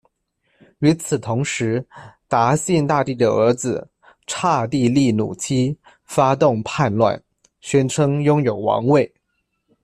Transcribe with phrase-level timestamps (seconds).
[0.79, 1.87] 与此同时
[2.27, 3.87] 达信大帝的儿子
[4.25, 7.21] 刹帝利努七发动叛乱，
[7.59, 9.13] 宣称拥有王位。